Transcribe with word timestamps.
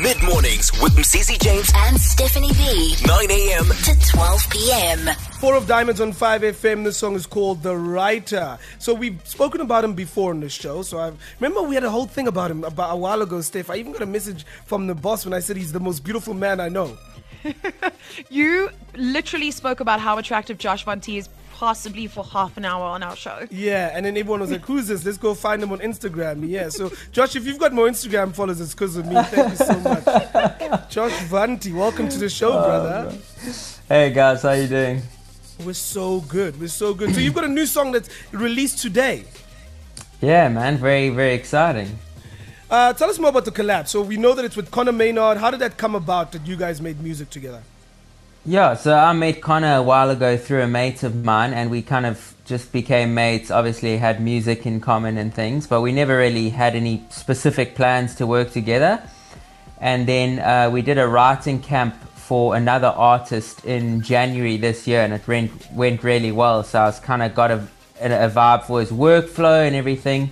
Mid 0.00 0.22
mornings 0.22 0.72
with 0.80 0.94
Mcz 0.94 1.38
James 1.40 1.70
and 1.76 2.00
Stephanie 2.00 2.52
B. 2.52 2.96
9 3.06 3.30
a.m. 3.30 3.64
to 3.66 4.08
12 4.10 4.50
p.m. 4.50 5.14
Four 5.38 5.54
of 5.54 5.66
Diamonds 5.66 6.00
on 6.00 6.12
5FM. 6.12 6.84
This 6.84 6.96
song 6.96 7.14
is 7.14 7.26
called 7.26 7.62
The 7.62 7.76
Writer. 7.76 8.58
So 8.78 8.94
we've 8.94 9.20
spoken 9.26 9.60
about 9.60 9.84
him 9.84 9.94
before 9.94 10.30
on 10.30 10.40
the 10.40 10.48
show. 10.48 10.82
So 10.82 10.98
I 10.98 11.12
remember 11.40 11.62
we 11.62 11.74
had 11.74 11.84
a 11.84 11.90
whole 11.90 12.06
thing 12.06 12.26
about 12.26 12.50
him 12.50 12.64
about 12.64 12.94
a 12.94 12.96
while 12.96 13.20
ago, 13.22 13.40
Steph. 13.42 13.68
I 13.70 13.76
even 13.76 13.92
got 13.92 14.02
a 14.02 14.06
message 14.06 14.46
from 14.64 14.86
the 14.86 14.94
boss 14.94 15.24
when 15.26 15.34
I 15.34 15.40
said 15.40 15.56
he's 15.56 15.72
the 15.72 15.80
most 15.80 16.04
beautiful 16.04 16.32
man 16.34 16.60
I 16.60 16.68
know. 16.68 16.96
You 18.30 18.70
literally 18.94 19.50
spoke 19.50 19.80
about 19.80 19.98
how 20.00 20.16
attractive 20.18 20.58
Josh 20.58 20.84
Wantie 20.84 21.18
is 21.18 21.28
possibly 21.52 22.06
for 22.06 22.24
half 22.24 22.56
an 22.56 22.64
hour 22.64 22.84
on 22.84 23.02
our 23.02 23.14
show. 23.14 23.46
Yeah, 23.50 23.90
and 23.94 24.04
then 24.04 24.16
everyone 24.16 24.40
was 24.40 24.50
like, 24.50 24.64
"Who's 24.64 24.88
this? 24.88 25.04
Let's 25.04 25.18
go 25.18 25.34
find 25.34 25.62
him 25.62 25.70
on 25.72 25.78
Instagram." 25.78 26.48
Yeah, 26.48 26.68
so 26.70 26.90
Josh, 27.12 27.36
if 27.36 27.46
you've 27.46 27.58
got 27.58 27.72
more 27.72 27.86
Instagram 27.88 28.34
followers, 28.34 28.60
it's 28.60 28.74
because 28.74 28.96
of 28.96 29.06
me. 29.06 29.14
Thank 29.24 29.50
you 29.50 29.56
so 29.64 29.78
much, 29.80 30.04
Josh 30.90 31.12
Wantie. 31.30 31.74
Welcome 31.74 32.08
to 32.08 32.18
the 32.18 32.28
show, 32.28 32.52
brother. 32.52 33.16
Hey 33.88 34.10
guys, 34.12 34.42
how 34.42 34.52
you 34.52 34.66
doing? 34.66 35.02
We're 35.64 35.74
so 35.74 36.20
good. 36.22 36.58
We're 36.58 36.68
so 36.68 36.94
good. 36.94 37.14
So 37.14 37.20
you've 37.20 37.34
got 37.34 37.44
a 37.44 37.48
new 37.48 37.66
song 37.66 37.92
that's 37.92 38.08
released 38.32 38.78
today. 38.80 39.24
Yeah, 40.20 40.48
man, 40.48 40.78
very 40.78 41.10
very 41.10 41.34
exciting. 41.34 41.98
Uh, 42.70 42.94
tell 42.94 43.10
us 43.10 43.18
more 43.18 43.28
about 43.28 43.44
the 43.44 43.52
collab. 43.52 43.86
So 43.86 44.00
we 44.00 44.16
know 44.16 44.34
that 44.34 44.46
it's 44.46 44.56
with 44.56 44.70
Conor 44.70 44.92
Maynard. 44.92 45.36
How 45.36 45.50
did 45.50 45.60
that 45.60 45.76
come 45.76 45.94
about 45.94 46.32
that 46.32 46.46
you 46.46 46.56
guys 46.56 46.80
made 46.80 47.02
music 47.02 47.28
together? 47.28 47.62
Yeah, 48.44 48.74
so 48.74 48.92
I 48.92 49.12
met 49.12 49.40
Conor 49.40 49.76
a 49.76 49.82
while 49.82 50.10
ago 50.10 50.36
through 50.36 50.62
a 50.62 50.66
mate 50.66 51.04
of 51.04 51.24
mine, 51.24 51.52
and 51.52 51.70
we 51.70 51.80
kind 51.80 52.04
of 52.04 52.34
just 52.44 52.72
became 52.72 53.14
mates. 53.14 53.52
Obviously, 53.52 53.98
had 53.98 54.20
music 54.20 54.66
in 54.66 54.80
common 54.80 55.16
and 55.16 55.32
things, 55.32 55.68
but 55.68 55.80
we 55.80 55.92
never 55.92 56.18
really 56.18 56.50
had 56.50 56.74
any 56.74 57.04
specific 57.08 57.76
plans 57.76 58.16
to 58.16 58.26
work 58.26 58.50
together. 58.50 59.00
And 59.80 60.08
then 60.08 60.40
uh, 60.40 60.70
we 60.70 60.82
did 60.82 60.98
a 60.98 61.06
writing 61.06 61.60
camp 61.62 61.94
for 62.16 62.56
another 62.56 62.88
artist 62.88 63.64
in 63.64 64.00
January 64.02 64.56
this 64.56 64.88
year, 64.88 65.02
and 65.02 65.12
it 65.12 65.24
went 65.28 65.52
went 65.70 66.02
really 66.02 66.32
well. 66.32 66.64
So 66.64 66.80
I 66.80 66.86
was 66.86 66.98
kind 66.98 67.22
of 67.22 67.36
got 67.36 67.52
a, 67.52 67.64
a 68.00 68.28
vibe 68.28 68.64
for 68.64 68.80
his 68.80 68.90
workflow 68.90 69.64
and 69.64 69.76
everything. 69.76 70.30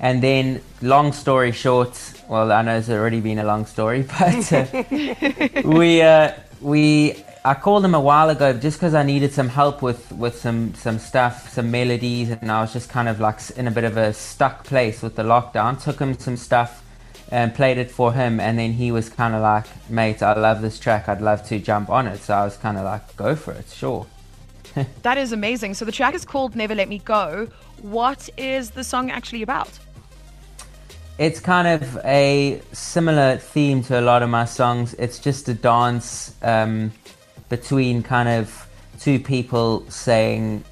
And 0.00 0.20
then, 0.20 0.62
long 0.82 1.12
story 1.12 1.52
short, 1.52 1.96
well, 2.28 2.50
I 2.50 2.62
know 2.62 2.76
it's 2.76 2.90
already 2.90 3.20
been 3.20 3.38
a 3.38 3.44
long 3.44 3.66
story, 3.66 4.02
but 4.18 4.52
uh, 4.52 5.62
we 5.64 6.02
uh, 6.02 6.32
we 6.60 7.22
I 7.46 7.54
called 7.54 7.84
him 7.84 7.94
a 7.94 8.00
while 8.00 8.28
ago 8.28 8.52
just 8.52 8.76
because 8.76 8.92
I 8.92 9.04
needed 9.04 9.32
some 9.32 9.48
help 9.48 9.80
with 9.80 10.10
with 10.10 10.36
some 10.36 10.74
some 10.74 10.98
stuff, 10.98 11.48
some 11.52 11.70
melodies, 11.70 12.30
and 12.30 12.50
I 12.50 12.60
was 12.60 12.72
just 12.72 12.90
kind 12.90 13.08
of 13.08 13.20
like 13.20 13.38
in 13.50 13.68
a 13.68 13.70
bit 13.70 13.84
of 13.84 13.96
a 13.96 14.12
stuck 14.12 14.64
place 14.64 15.00
with 15.00 15.14
the 15.14 15.22
lockdown. 15.22 15.80
Took 15.80 16.00
him 16.00 16.18
some 16.18 16.36
stuff 16.36 16.82
and 17.30 17.54
played 17.54 17.78
it 17.78 17.88
for 17.88 18.12
him, 18.12 18.40
and 18.40 18.58
then 18.58 18.72
he 18.72 18.90
was 18.90 19.08
kind 19.08 19.32
of 19.32 19.42
like, 19.42 19.66
"Mate, 19.88 20.24
I 20.24 20.34
love 20.34 20.60
this 20.60 20.80
track. 20.80 21.08
I'd 21.08 21.20
love 21.20 21.46
to 21.46 21.60
jump 21.60 21.88
on 21.88 22.08
it." 22.08 22.18
So 22.18 22.34
I 22.34 22.44
was 22.44 22.56
kind 22.56 22.78
of 22.78 22.82
like, 22.82 23.16
"Go 23.16 23.36
for 23.36 23.52
it, 23.52 23.68
sure." 23.70 24.06
That 25.02 25.16
is 25.16 25.30
amazing. 25.30 25.74
So 25.74 25.84
the 25.84 25.92
track 25.92 26.14
is 26.16 26.24
called 26.24 26.56
Never 26.56 26.74
Let 26.74 26.88
Me 26.88 26.98
Go. 26.98 27.46
What 27.80 28.28
is 28.36 28.70
the 28.70 28.82
song 28.82 29.12
actually 29.12 29.42
about? 29.42 29.70
It's 31.18 31.38
kind 31.38 31.68
of 31.68 31.96
a 32.04 32.60
similar 32.72 33.36
theme 33.36 33.84
to 33.84 34.00
a 34.00 34.02
lot 34.02 34.24
of 34.24 34.30
my 34.30 34.46
songs. 34.46 34.94
It's 34.94 35.20
just 35.20 35.48
a 35.48 35.54
dance 35.54 36.34
um, 36.42 36.92
between 37.48 38.02
kind 38.02 38.28
of 38.28 38.68
two 39.00 39.18
people 39.18 39.84
saying, 39.90 40.64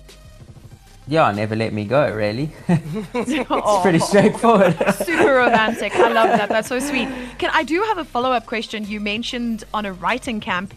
"Yeah, 1.06 1.30
never 1.32 1.56
let 1.56 1.72
me 1.72 1.84
go." 1.84 2.12
Really, 2.12 2.50
it's 2.68 3.82
pretty 3.82 3.98
straightforward. 3.98 4.76
Super 4.94 5.34
romantic. 5.34 5.94
I 5.96 6.08
love 6.12 6.28
that. 6.28 6.48
That's 6.48 6.68
so 6.68 6.78
sweet. 6.78 7.08
Can 7.38 7.50
I 7.52 7.62
do 7.62 7.82
have 7.82 7.98
a 7.98 8.04
follow 8.04 8.32
up 8.32 8.46
question? 8.46 8.84
You 8.84 9.00
mentioned 9.00 9.64
on 9.72 9.86
a 9.86 9.92
writing 9.92 10.40
camp. 10.40 10.74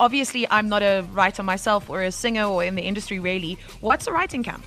Obviously, 0.00 0.48
I'm 0.50 0.68
not 0.68 0.82
a 0.82 1.06
writer 1.12 1.44
myself 1.44 1.88
or 1.88 2.02
a 2.02 2.10
singer 2.10 2.44
or 2.44 2.64
in 2.64 2.74
the 2.74 2.82
industry 2.82 3.20
really. 3.20 3.58
What's 3.80 4.08
a 4.08 4.12
writing 4.12 4.42
camp? 4.42 4.64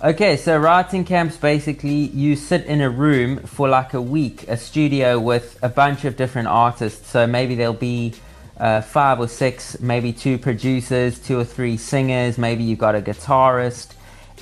Okay, 0.00 0.36
so 0.36 0.56
writing 0.56 1.04
camps 1.04 1.36
basically 1.36 1.90
you 1.90 2.36
sit 2.36 2.64
in 2.66 2.80
a 2.80 2.88
room 2.88 3.40
for 3.40 3.68
like 3.68 3.94
a 3.94 4.00
week, 4.00 4.46
a 4.46 4.56
studio 4.56 5.18
with 5.18 5.58
a 5.60 5.68
bunch 5.68 6.04
of 6.04 6.16
different 6.16 6.46
artists. 6.46 7.10
So 7.10 7.26
maybe 7.26 7.56
there'll 7.56 7.72
be 7.72 8.14
uh, 8.58 8.80
five 8.80 9.20
or 9.20 9.28
six, 9.28 9.78
maybe 9.80 10.12
two 10.12 10.38
producers, 10.38 11.18
two 11.18 11.38
or 11.38 11.44
three 11.44 11.76
singers, 11.76 12.38
maybe 12.38 12.64
you've 12.64 12.78
got 12.78 12.94
a 12.94 13.00
guitarist, 13.00 13.92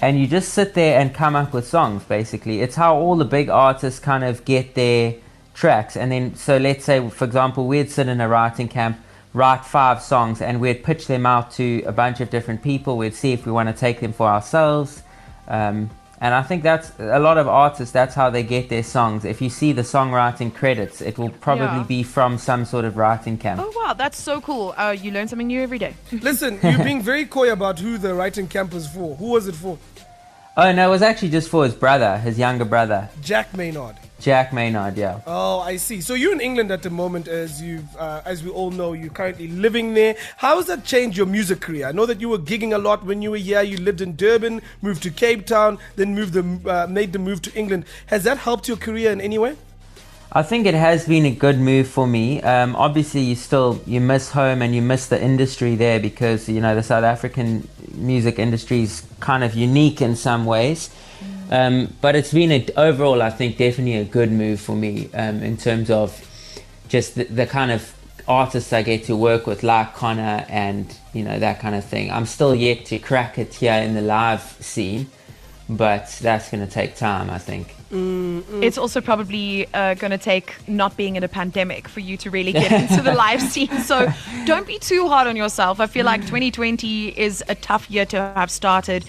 and 0.01 0.19
you 0.19 0.27
just 0.27 0.53
sit 0.53 0.75
there 0.75 1.01
and 1.01 1.15
come 1.15 1.37
up 1.37 1.53
with 1.53 1.67
songs 1.67 2.03
basically. 2.05 2.61
It's 2.61 2.77
how 2.77 2.97
all 2.97 3.17
the 3.17 3.25
big 3.25 3.49
artists 3.49 4.01
kind 4.01 4.25
of 4.25 4.45
get 4.45 4.75
their 4.75 5.15
tracks. 5.55 5.97
And 5.97 6.13
then, 6.13 6.35
so 6.35 6.57
let's 6.59 6.85
say, 6.85 7.09
for 7.09 7.25
example, 7.25 7.67
we'd 7.67 7.91
sit 7.91 8.09
in 8.09 8.21
a 8.21 8.29
writing 8.29 8.69
camp, 8.69 8.99
write 9.33 9.65
five 9.65 10.03
songs, 10.03 10.41
and 10.41 10.61
we'd 10.61 10.85
pitch 10.85 11.07
them 11.07 11.27
out 11.27 11.51
to 11.53 11.83
a 11.87 11.93
bunch 11.93 12.21
of 12.21 12.31
different 12.31 12.63
people. 12.63 12.97
We'd 12.97 13.15
see 13.15 13.33
if 13.33 13.47
we 13.47 13.53
want 13.53 13.69
to 13.69 13.75
take 13.75 14.01
them 14.01 14.13
for 14.13 14.29
ourselves. 14.29 15.03
Um, 15.49 15.91
and 16.21 16.35
I 16.35 16.43
think 16.43 16.63
that's 16.63 16.91
a 16.99 17.19
lot 17.19 17.37
of 17.39 17.47
artists, 17.49 17.93
that's 17.93 18.15
how 18.15 18.31
they 18.31 18.43
get 18.43 18.69
their 18.69 18.83
songs. 18.83 19.25
If 19.25 19.41
you 19.43 19.51
see 19.51 19.73
the 19.73 19.83
songwriting 19.83 20.55
credits, 20.55 21.01
it 21.01 21.19
will 21.19 21.31
probably 21.31 21.67
Yeah. 21.79 21.83
be 21.85 22.03
from 22.03 22.39
some 22.39 22.65
sort 22.65 22.85
of 22.85 22.97
writing 22.97 23.37
camp. 23.39 23.61
Oh 23.63 23.73
wow, 23.77 23.93
that's 23.93 24.21
so 24.21 24.41
cool. 24.41 24.75
Uh, 24.77 24.97
you 24.99 25.11
learn 25.13 25.29
something 25.29 25.47
new 25.47 25.63
every 25.63 25.79
day. 25.79 25.95
Listen, 26.13 26.59
you're 26.63 26.83
being 26.85 27.03
very 27.03 27.27
coy 27.27 27.53
about 27.53 27.79
who 27.79 27.99
the 27.99 28.15
writing 28.15 28.49
camp 28.49 28.73
was 28.73 28.87
for. 28.89 29.17
Who 29.17 29.27
was 29.31 29.47
it 29.49 29.55
for? 29.55 29.79
Oh, 30.59 30.73
no, 30.73 30.89
it 30.89 30.91
was 30.91 31.03
actually 31.03 31.29
just 31.29 31.51
for 31.51 31.65
his 31.65 31.75
brother, 31.75 32.17
his 32.17 32.39
younger 32.39 32.65
brother, 32.65 33.11
Jack 33.21 33.55
Maynard. 33.55 33.97
Jack 34.27 34.53
Maynard, 34.53 34.97
yeah. 34.97 35.21
Oh, 35.25 35.61
I 35.61 35.77
see. 35.77 36.01
So 36.01 36.15
you're 36.15 36.33
in 36.33 36.41
England 36.41 36.73
at 36.73 36.83
the 36.83 36.91
moment, 36.91 37.29
as 37.29 37.63
you, 37.63 37.85
uh, 37.97 38.23
as 38.25 38.43
we 38.43 38.51
all 38.51 38.73
know, 38.73 38.93
you're 38.93 39.09
currently 39.09 39.47
living 39.47 39.95
there. 39.95 40.17
How 40.39 40.57
has 40.57 40.67
that 40.67 40.85
changed 40.85 41.17
your 41.17 41.27
music 41.27 41.61
career? 41.61 41.87
I 41.87 41.93
know 41.93 42.07
that 42.07 42.21
you 42.21 42.29
were 42.31 42.41
gigging 42.41 42.75
a 42.75 42.79
lot 42.79 43.05
when 43.05 43.23
you 43.23 43.31
were 43.31 43.37
here. 43.37 43.63
You 43.63 43.77
lived 43.77 44.01
in 44.01 44.17
Durban, 44.17 44.63
moved 44.83 45.05
to 45.05 45.13
Cape 45.13 45.47
Town, 45.47 45.79
then 45.95 46.17
moved 46.17 46.33
the, 46.33 46.43
uh, 46.69 46.89
made 46.89 47.13
the 47.13 47.21
move 47.21 47.41
to 47.43 47.55
England. 47.55 47.85
Has 48.07 48.25
that 48.25 48.39
helped 48.39 48.67
your 48.67 48.77
career 48.77 49.13
in 49.13 49.21
any 49.21 49.39
way? 49.39 49.55
I 50.33 50.43
think 50.43 50.67
it 50.67 50.75
has 50.75 51.07
been 51.07 51.25
a 51.25 51.31
good 51.31 51.61
move 51.61 51.87
for 51.87 52.09
me. 52.09 52.43
Um, 52.43 52.75
obviously, 52.75 53.21
you 53.21 53.37
still 53.37 53.81
you 53.87 54.01
miss 54.01 54.33
home 54.33 54.61
and 54.61 54.75
you 54.75 54.83
miss 54.83 55.07
the 55.07 55.23
industry 55.23 55.77
there 55.77 56.01
because 56.01 56.49
you 56.49 56.61
know 56.61 56.75
the 56.75 56.83
South 56.83 57.05
African 57.05 57.69
music 57.95 58.41
industry 58.41 58.83
is 58.83 59.05
kind 59.21 59.45
of 59.45 59.55
unique 59.55 60.03
in 60.03 60.17
some 60.17 60.47
ways. 60.47 60.91
Um, 61.51 61.95
but 62.01 62.17
it's 62.17 62.33
been 62.33 62.53
a, 62.53 62.67
overall, 62.77 63.23
I 63.23 63.31
think, 63.31 63.57
definitely 63.57 63.97
a 63.97 64.05
good 64.05 64.33
move 64.33 64.61
for 64.61 64.75
me 64.75 65.09
um, 65.15 65.43
in 65.43 65.57
terms 65.57 65.91
of 65.91 66.21
just 66.89 67.15
the, 67.15 67.25
the 67.25 67.47
kind 67.47 67.71
of 67.71 67.95
artists 68.29 68.73
I 68.73 68.83
get 68.83 69.05
to 69.05 69.17
work 69.17 69.47
with, 69.47 69.63
like 69.63 69.95
Conor 69.95 70.45
and 70.49 70.93
you 71.13 71.23
know 71.23 71.39
that 71.39 71.61
kind 71.61 71.75
of 71.75 71.85
thing. 71.85 72.11
I'm 72.11 72.27
still 72.27 72.55
yet 72.55 72.87
to 72.87 72.99
crack 72.99 73.39
it 73.39 73.55
here 73.55 73.75
in 73.75 73.95
the 73.95 74.03
live 74.03 74.43
scene, 74.61 75.09
but 75.69 76.09
that's 76.21 76.51
going 76.51 76.67
to 76.67 76.73
take 76.73 76.97
time, 76.97 77.31
I 77.31 77.39
think. 77.39 77.77
It's 78.63 78.79
also 78.79 79.01
probably 79.01 79.73
uh, 79.73 79.95
going 79.95 80.11
to 80.11 80.19
take 80.19 80.55
not 80.67 80.97
being 80.97 81.15
in 81.15 81.23
a 81.23 81.29
pandemic 81.29 81.87
for 81.87 82.01
you 82.01 82.17
to 82.19 82.31
really 82.31 82.53
get 82.53 82.73
into 82.73 83.01
the 83.01 83.15
live 83.15 83.41
scene. 83.53 83.71
So 83.81 84.09
don't 84.45 84.67
be 84.67 84.79
too 84.79 85.07
hard 85.07 85.29
on 85.29 85.37
yourself. 85.37 85.79
I 85.79 85.87
feel 85.87 86.05
like 86.05 86.23
2020 86.23 87.09
is 87.19 87.45
a 87.49 87.55
tough 87.55 87.89
year 87.89 88.05
to 88.07 88.17
have 88.35 88.51
started 88.51 89.05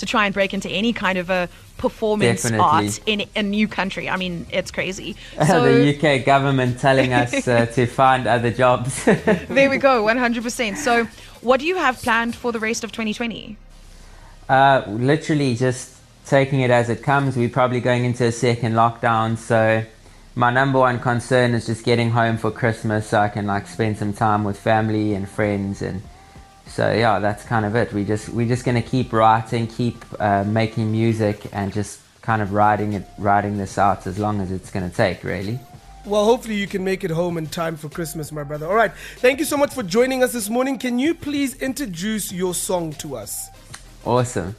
to 0.00 0.06
try 0.06 0.26
and 0.26 0.34
break 0.34 0.52
into 0.52 0.68
any 0.68 0.92
kind 0.92 1.16
of 1.16 1.30
a 1.30 1.48
performance 1.78 2.42
Definitely. 2.42 2.86
art 2.86 3.00
in 3.06 3.24
a 3.36 3.42
new 3.42 3.66
country. 3.66 4.10
I 4.10 4.16
mean, 4.16 4.46
it's 4.50 4.70
crazy. 4.70 5.16
So 5.46 5.62
the 5.62 5.96
UK 5.96 6.26
government 6.26 6.78
telling 6.78 7.12
us 7.12 7.48
uh, 7.48 7.66
to 7.74 7.86
find 7.86 8.26
other 8.26 8.50
jobs. 8.50 9.04
there 9.04 9.70
we 9.70 9.78
go, 9.78 10.04
100%. 10.04 10.76
So 10.76 11.06
what 11.40 11.60
do 11.60 11.66
you 11.66 11.76
have 11.76 12.02
planned 12.02 12.36
for 12.36 12.52
the 12.52 12.58
rest 12.58 12.84
of 12.84 12.92
2020? 12.92 13.56
uh, 14.50 14.82
literally 14.88 15.54
just 15.54 15.96
taking 16.26 16.60
it 16.60 16.70
as 16.70 16.90
it 16.90 17.02
comes. 17.02 17.36
We're 17.36 17.48
probably 17.48 17.80
going 17.80 18.04
into 18.04 18.24
a 18.24 18.32
second 18.32 18.74
lockdown, 18.74 19.38
so 19.38 19.84
my 20.34 20.50
number 20.50 20.80
one 20.80 20.98
concern 20.98 21.54
is 21.54 21.66
just 21.66 21.84
getting 21.84 22.10
home 22.10 22.36
for 22.36 22.50
Christmas 22.50 23.08
so 23.08 23.20
I 23.20 23.28
can 23.28 23.46
like 23.46 23.68
spend 23.68 23.98
some 23.98 24.12
time 24.12 24.42
with 24.44 24.58
family 24.58 25.14
and 25.14 25.28
friends 25.28 25.82
and 25.82 26.02
so 26.70 26.92
yeah, 26.92 27.18
that's 27.18 27.44
kind 27.44 27.66
of 27.66 27.74
it. 27.74 27.92
We 27.92 28.04
just 28.04 28.28
we're 28.28 28.48
just 28.48 28.64
gonna 28.64 28.82
keep 28.82 29.12
writing, 29.12 29.66
keep 29.66 30.04
uh, 30.20 30.44
making 30.44 30.90
music, 30.92 31.46
and 31.52 31.72
just 31.72 32.00
kind 32.22 32.40
of 32.40 32.52
riding 32.52 32.92
it, 32.92 33.04
riding 33.18 33.58
this 33.58 33.76
out 33.76 34.06
as 34.06 34.18
long 34.18 34.40
as 34.40 34.52
it's 34.52 34.70
gonna 34.70 34.90
take, 34.90 35.24
really. 35.24 35.58
Well, 36.06 36.24
hopefully 36.24 36.54
you 36.54 36.66
can 36.66 36.82
make 36.82 37.04
it 37.04 37.10
home 37.10 37.36
in 37.36 37.46
time 37.46 37.76
for 37.76 37.88
Christmas, 37.88 38.32
my 38.32 38.42
brother. 38.42 38.66
All 38.66 38.74
right. 38.74 38.92
Thank 39.16 39.38
you 39.38 39.44
so 39.44 39.56
much 39.56 39.74
for 39.74 39.82
joining 39.82 40.22
us 40.22 40.32
this 40.32 40.48
morning. 40.48 40.78
Can 40.78 40.98
you 40.98 41.14
please 41.14 41.56
introduce 41.56 42.32
your 42.32 42.54
song 42.54 42.94
to 42.94 43.16
us? 43.16 43.48
Awesome. 44.04 44.56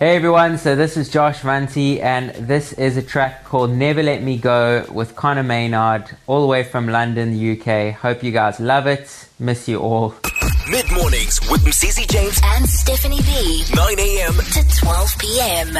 Hey 0.00 0.16
everyone, 0.16 0.58
so 0.58 0.74
this 0.74 0.96
is 0.96 1.08
Josh 1.08 1.42
Wantie, 1.42 2.02
and 2.02 2.30
this 2.48 2.72
is 2.72 2.96
a 2.96 3.02
track 3.02 3.44
called 3.44 3.70
Never 3.70 4.02
Let 4.02 4.20
Me 4.20 4.36
Go 4.36 4.84
with 4.90 5.14
Conor 5.14 5.44
Maynard, 5.44 6.10
all 6.26 6.40
the 6.40 6.48
way 6.48 6.64
from 6.64 6.88
London, 6.88 7.30
the 7.30 7.52
UK. 7.52 7.94
Hope 7.94 8.24
you 8.24 8.32
guys 8.32 8.58
love 8.58 8.88
it. 8.88 9.28
Miss 9.38 9.68
you 9.68 9.78
all. 9.78 10.16
Mid 10.70 10.90
mornings 10.92 11.40
with 11.50 11.62
Mcz 11.64 12.06
James 12.08 12.40
and 12.44 12.68
Stephanie 12.68 13.20
B. 13.22 13.64
9 13.74 13.98
a.m. 13.98 14.34
to 14.34 14.76
12 14.78 15.18
p.m. 15.18 15.78